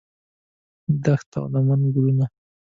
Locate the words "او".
1.39-1.45